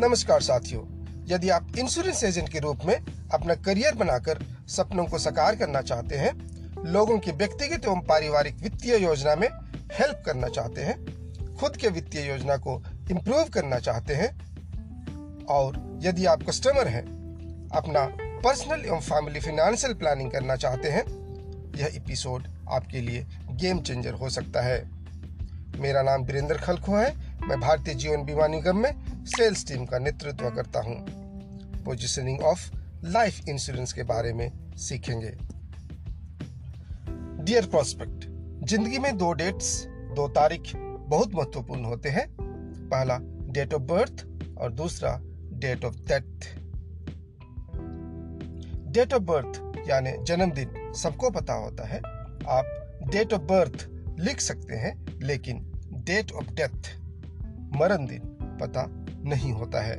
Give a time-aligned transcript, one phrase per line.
[0.00, 0.82] नमस्कार साथियों,
[1.26, 2.94] यदि आप इंश्योरेंस एजेंट के रूप में
[3.34, 4.38] अपना करियर बनाकर
[4.68, 6.32] सपनों को साकार करना चाहते हैं,
[6.84, 9.48] लोगों की व्यक्तिगत एवं पारिवारिक वित्तीय योजना में
[9.92, 10.96] हेल्प करना चाहते हैं,
[11.54, 14.30] खुद के वित्तीय योजना को इम्प्रूव करना चाहते हैं,
[15.44, 17.04] और यदि आप कस्टमर हैं,
[17.70, 18.06] अपना
[18.44, 21.04] पर्सनल एवं फैमिली फाइनेंशियल प्लानिंग करना चाहते हैं,
[21.76, 24.90] यह एपिसोड आपके लिए गेम चेंजर हो सकता है।
[25.76, 30.50] मेरा नाम वीरेंद्र खलखो है, मैं भारतीय जीवन बीमा निगम में सेल्स टीम का नेतृत्व
[30.50, 30.96] करता हूँ।
[31.84, 32.70] पोजिशनिंग ऑफ़
[33.04, 35.30] लाइफ इंश्योरेंस के बारे में सीखेंगे।
[37.44, 38.24] डियर प्रोस्पेक्ट
[38.68, 39.84] ज़िंदगी में दो डेट्स
[40.16, 43.18] दो तारीख बहुत महत्वपूर्ण होते हैं। पहला
[43.52, 44.26] डेट ऑफ़ बर्थ
[44.58, 45.18] और दूसरा
[45.52, 46.48] date of death
[48.92, 51.98] date of birth यानी जन्मदिन, सबको पता होता है।
[52.48, 53.86] आप डेट ऑफ़ बर्थ
[54.20, 55.60] लिख सकते हैं, लेकिन
[56.06, 56.94] डेट ऑफ़ डेथ
[57.76, 58.82] मरण दिन पता
[59.24, 59.96] नहीं होता है।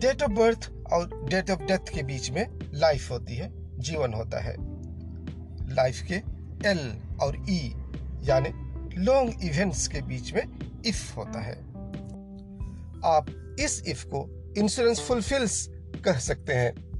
[0.00, 4.40] डेट ऑफ़ बर्थ और डेट ऑफ़ डेथ के बीच में लाइफ होती है जीवन होता
[4.40, 4.54] है।
[5.74, 6.14] लाइफ के
[6.68, 8.48] एल और ई e, यानी
[8.96, 10.42] लॉन्ग इवेंट्स के बीच में
[10.86, 11.70] इफ़ होता है।
[13.04, 15.66] आप इस इफ़ को इंश्योरेंस फुलफिल्स
[16.04, 16.90] कह सकते हैं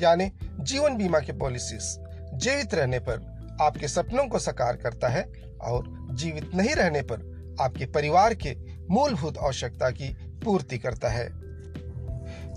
[0.00, 0.30] यानी
[0.60, 6.54] जीवन बीमा के पॉलिसीज़ जीवित रहने पर आपके सपनों को साकार करता है और जीवित
[6.54, 8.50] नहीं रहने पर आपके परिवार के
[8.90, 10.08] मूलभूत आवश्यकता की
[10.44, 11.28] पूर्ति करता है।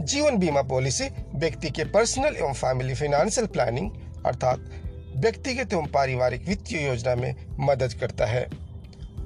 [0.05, 3.91] जीवन बीमा पॉलिसी व्यक्ति के पर्सनल एवं फैमिली फाइनेंशियल प्लानिंग
[4.25, 4.71] अर्थात
[5.15, 8.49] व्यक्तिगत एवं पारिवारिक वित्तीय योजना में मदद करता है।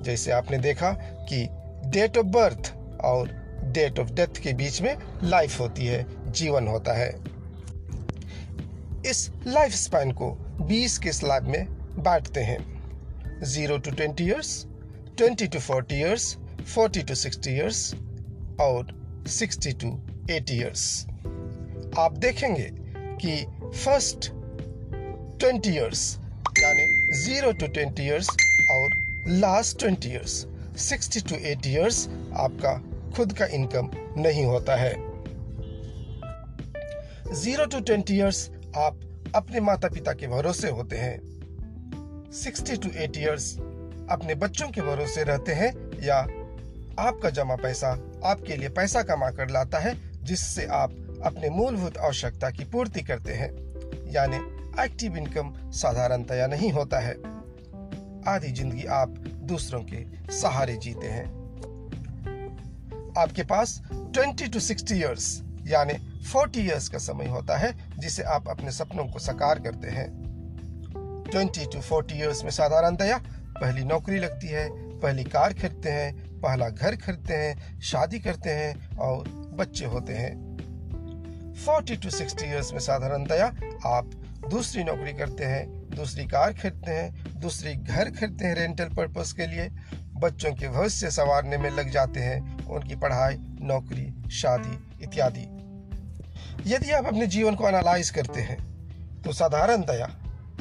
[0.02, 0.92] जैसे आपने देखा
[1.30, 1.48] कि
[1.90, 6.94] डेट ऑफ़ बर्थ और डेट ऑफ़ डेथ के बीच में लाइफ होती है, जीवन होता
[6.94, 7.10] है।
[9.06, 10.32] इस लाइफ स्पैन को
[10.62, 11.66] 20 के स्लैब में
[12.04, 12.76] बांटते हैं।
[13.44, 14.66] 0 to 20 years
[15.18, 17.94] 20 to 40 years 40 to 60 years
[18.60, 18.88] और
[19.28, 19.90] 60 to
[20.30, 20.84] 80 years.
[22.00, 22.70] आप देखेंगे
[23.22, 23.36] कि
[23.84, 24.30] फ़र्स्ट
[25.44, 26.02] 20 years,
[26.60, 26.86] यानी
[27.22, 28.30] 0 to 20 years
[28.72, 28.90] और
[29.28, 30.46] लास्ट 20 years
[30.88, 32.74] 60 to 80 years आपका
[33.16, 33.90] खुद का इनकम
[34.22, 34.94] नहीं होता है
[37.44, 38.42] 0 to 20 years
[38.78, 39.00] आप
[39.36, 41.18] अपने माता पिता के भरोसे होते हैं
[42.44, 43.52] 60 to 80 years
[44.12, 45.72] अपने बच्चों के भरोसे रहते हैं
[46.04, 46.26] या
[47.00, 47.90] आपका जमा पैसा
[48.26, 50.92] आपके लिए पैसा कमा कर लाता है, जिससे आप
[51.26, 53.52] अपने मूलभूत आवश्यकता की पूर्ति करते हैं।
[54.12, 54.38] यानी
[54.84, 57.14] एक्टिव इनकम साधारणतया नहीं होता है।
[58.28, 59.10] आधी ज़िंदगी आप
[59.44, 61.26] दूसरों के सहारे जीते हैं।
[63.18, 65.94] आपके पास 20 टू 60 इयर्स यानी
[66.32, 70.08] 40 इयर्स का समय होता है, जिसे आप अपने सपनों को साकार करते हैं।
[71.34, 73.18] 20 टू 40 इयर्स में साधारणतया
[73.62, 74.70] पहली नौकरी लगती है,
[75.00, 80.34] पहली कार खरीदते हैं पहला घर खरीदते हैं, शादी करते हैं और बच्चे होते हैं।
[81.58, 83.46] 40 टू 60 इयर्स में साधारणतया
[83.88, 84.12] आप
[84.50, 89.48] दूसरी नौकरी करते हैं, दूसरी कार खरीदते हैं, दूसरी घर खरीदते हैं रेंटल पर्पस के
[89.48, 89.70] लिए।
[90.16, 95.48] बच्चों के भविष्य संवारने में लग जाते हैं, उनकी पढ़ाई, नौकरी, शादी इत्यादि।
[96.66, 98.58] यदि आप अपने जीवन को एनालाइज करते हैं
[99.22, 100.06] तो साधारणतया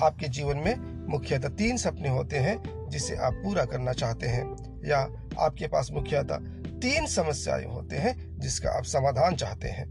[0.02, 0.74] आपके जीवन में
[1.08, 2.56] मुख्यतः तीन सपने होते हैं
[2.90, 4.44] जिसे आप पूरा करना चाहते हैं,
[4.84, 5.04] या
[5.40, 6.36] आपके पास मुख्यतः
[6.80, 9.88] तीन समस्याएँ होते हैं जिसका आप समाधान चाहते हैं।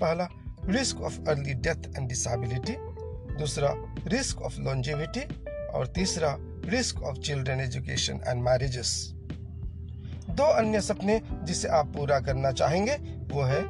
[0.00, 0.28] पहला
[0.64, 2.76] risk of early death and disability
[3.36, 3.74] दूसरा
[4.06, 5.20] रिस्क ऑफ़ लॉन्जिविटी
[5.68, 9.12] और तीसरा risk of children education and marriages
[10.30, 12.92] दो अन्य सपने जिसे आप पूरा करना चाहेंगे,
[13.34, 13.60] वो है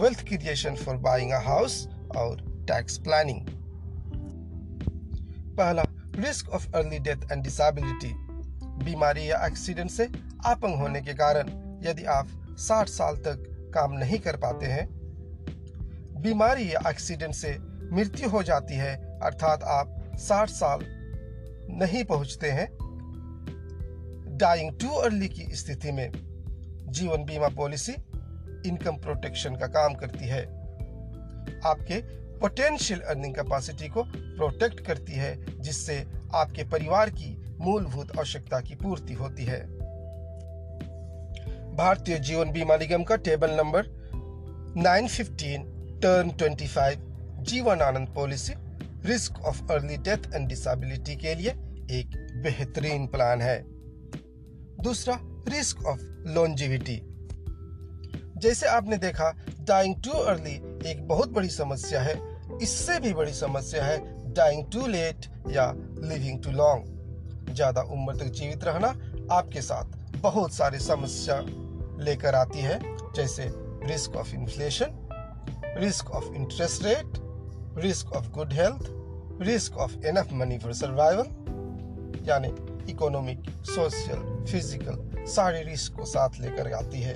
[0.00, 3.46] wealth creation for buying a house और टैक्स प्लानिंग
[5.56, 5.82] पहला
[6.16, 8.29] risk of early death and disability
[8.84, 10.04] बीमारी या एक्सीडेंट से
[10.46, 11.48] अपंग होने के कारण
[11.84, 12.28] यदि आप
[12.60, 14.86] 60 साल तक काम नहीं कर पाते हैं,
[16.22, 17.56] बीमारी या एक्सीडेंट से
[17.92, 20.80] मृत्यु हो जाती है, अर्थात आप 60 साल
[21.78, 22.68] नहीं पहुँचते हैं
[24.38, 26.10] डाइंग टू अर्ली की स्थिति में
[26.88, 27.92] जीवन बीमा पॉलिसी
[28.68, 30.42] इनकम प्रोटेक्शन का काम करती है।
[31.66, 32.00] आपके
[32.38, 36.04] पोटेंशियल अर्निंग कैपेसिटी को प्रोटेक्ट करती है, जिससे
[36.34, 39.60] आपके परिवार की मूलभूत आवश्यकता की पूर्ति होती है।
[41.76, 43.82] भारतीय जीवन बीमा निगम का table number
[44.76, 45.64] 915
[46.02, 46.96] turn 25
[47.42, 48.52] Jeevan Anand policy,
[49.04, 51.50] risk of early death and disability के लिए
[51.90, 53.62] एक बेहतरीन प्लान है।
[54.82, 55.18] दूसरा,
[55.48, 57.00] रिस्क ऑफ़ लॉन्जिविटी।
[58.36, 59.30] जैसे आपने देखा
[59.60, 60.54] डाइंग टू अर्ली
[60.90, 62.14] एक बहुत बड़ी समस्या है,
[62.62, 63.98] इससे भी बड़ी समस्या है
[64.32, 66.99] डाइंग टू लेट या लिविंग टू लॉन्ग
[67.50, 68.88] ज़्यादा उम्र तक जीवित रहना
[69.34, 71.40] आपके साथ बहुत सारी समस्या
[72.04, 72.78] लेकर आती है,
[73.16, 73.50] जैसे
[73.86, 75.06] risk of inflation
[75.78, 77.18] risk of interest rate
[77.78, 78.86] risk of good health
[79.42, 82.48] risk of enough money for survival यानी
[82.92, 87.14] इकोनॉमिक सोशल फ़िज़िकल सारे रिस्क को साथ लेकर आती है।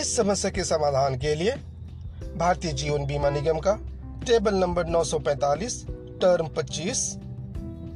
[0.00, 1.52] इस समस्या के समाधान के लिए
[2.36, 3.72] भारतीय जीवन बीमा निगम का
[4.26, 5.74] टेबल नंबर 945
[6.22, 7.00] टर्म 25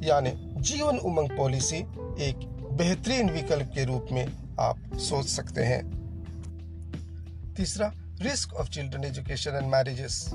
[0.03, 1.77] यानी जीवन उमंग पॉलिसी
[2.21, 4.25] एक बेहतरीन विकल्प के रूप में
[4.59, 5.83] आप सोच सकते हैं।
[7.55, 7.91] तीसरा
[8.21, 10.29] risk of children education and marriages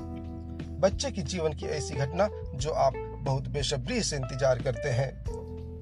[0.81, 5.11] बच्चे की जीवन की ऐसी घटना जो आप बहुत बेसब्री से इंतज़ार करते हैं,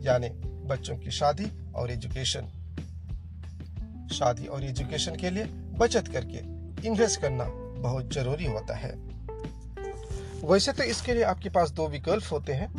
[0.04, 0.30] यानी
[0.68, 2.48] बच्चों की शादी और एजुकेशन
[4.13, 5.45] शादी और एजुकेशन के लिए
[5.80, 6.38] बचत करके
[6.88, 7.45] इन्वेस्ट करना
[7.81, 8.92] बहुत ज़रूरी होता है।
[10.44, 12.69] वैसे तो इसके लिए आपके पास दो विकल्प होते हैं।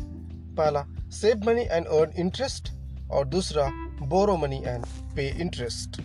[0.57, 2.73] पहला save money and earn interest,
[3.11, 3.69] और दूसरा,
[4.03, 6.01] borrow money and pay interest.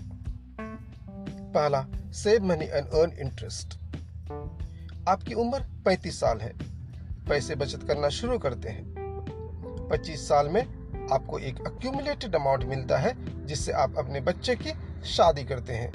[1.53, 3.79] पहला, save money and earn interest.
[5.09, 6.53] आपकी उम्र 35 साल है।
[7.29, 8.95] पैसे बचत करना शुरू करते हैं।
[9.91, 10.61] 25 साल में
[11.11, 14.71] आपको एक अक्यूमुलेटेड अमाउंट मिलता है, जिससे आप अपने बच्चे की
[15.05, 15.91] शादी करते हैं।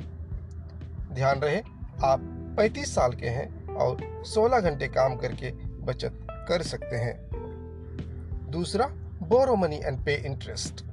[1.14, 1.62] ध्यान रहे,
[2.04, 2.20] आप
[2.58, 7.27] 35 साल के हैं और 16 घंटे काम करके बचत कर सकते हैं।
[8.48, 8.86] दूसरा
[9.22, 10.84] borrow money and pay interest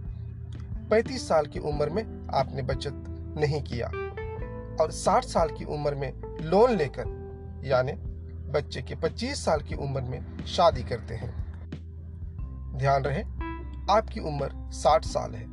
[0.89, 2.91] 35 साल की उम्र में आपने बचत
[3.37, 3.87] नहीं किया
[4.83, 7.05] और 60 साल की उम्र में लोन लेकर,
[7.65, 7.91] यानी
[8.51, 11.45] बच्चे के 25 साल की उम्र में शादी करते हैं।
[12.77, 13.21] ध्यान रहे,
[13.93, 15.45] आपकी उम्र 60 साल है।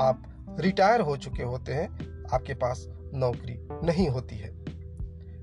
[0.00, 1.88] आप रिटायर हो चुके होते हैं,
[2.32, 4.50] आपके पास नौकरी नहीं होती है।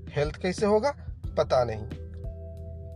[0.08, 0.90] हेल्थ कैसे होगा?
[1.38, 1.88] पता नहीं।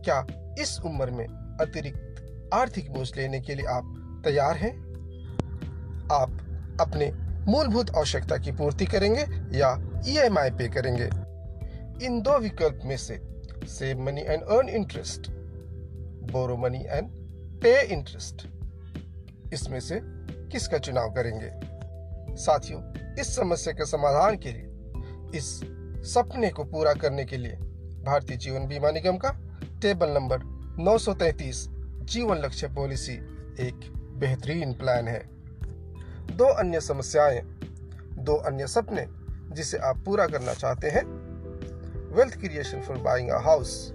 [0.03, 0.27] क्या
[0.59, 1.27] इस उम्र में
[1.61, 2.08] अतिरिक्त
[2.55, 4.89] आर्थिक बोझ लेने के लिए आप तैयार हैं?
[6.13, 6.31] आप
[6.81, 7.13] अपने
[7.51, 9.21] मूलभूत आवश्यकता की पूर्ति करेंगे
[9.59, 11.05] या ईएमआई पे करेंगे?
[12.07, 13.21] इन दो विकल्प में से
[13.65, 15.31] save money and earn interest
[16.33, 17.09] borrow money and
[17.61, 18.49] pay interest
[19.53, 20.01] इसमें से
[20.49, 21.51] किसका चुनाव करेंगे?
[22.37, 24.65] साथियों, इस समस्या के समाधान के लिए,
[25.39, 25.61] इस
[26.15, 27.53] सपने को पूरा करने के लिए
[28.05, 29.31] भारतीय जीवन बीमा निगम का
[29.83, 30.39] टेबल नंबर
[30.81, 31.78] 933
[32.11, 33.13] जीवन लक्ष्य पॉलिसी
[33.61, 35.29] एक बेहतरीन प्लान है।
[36.37, 37.41] दो अन्य समस्याएँ,
[38.19, 39.07] दो अन्य सपने
[39.55, 41.05] जिसे आप पूरा करना चाहते हैं।
[42.15, 43.93] Wealth creation for buying a house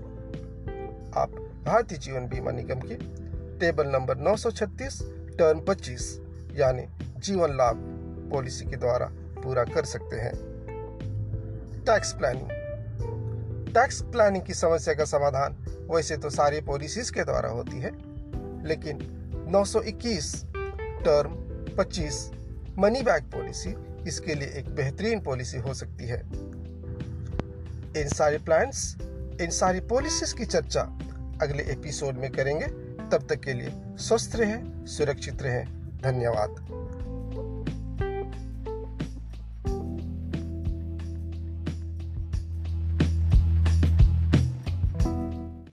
[1.18, 1.32] आप
[1.66, 2.96] भारतीय जीवन बीमा निगम की
[3.60, 5.02] टेबल नंबर 936
[5.38, 6.20] टर्न 25
[6.56, 6.86] यानी
[7.20, 7.78] जीवन लाभ
[8.32, 10.34] पॉलिसी के द्वारा पूरा कर सकते हैं।
[11.86, 12.63] टैक्स प्लानिंग
[13.74, 15.58] टैक्स प्लानिंग की समस्या का समाधान,
[15.92, 17.92] वैसे तो सारी पॉलिसीज़ के द्वारा होती है।
[18.68, 18.98] लेकिन
[19.48, 20.46] 921
[21.06, 21.30] टर्म
[21.78, 22.32] 25
[22.78, 23.76] मनी बैक पॉलिसी,
[24.08, 26.20] इसके लिए एक बेहतरीन पॉलिसी हो सकती है।
[27.98, 28.98] इन सारे प्लान्स,
[29.42, 30.82] इन सारी पॉलिसीज़ की चर्चा
[31.42, 32.68] अगले एपिसोड में करेंगे।
[33.10, 35.66] तब तक के लिए स्वस्थ रहें, सुरक्षित रहें।
[36.02, 36.83] धन्यवाद।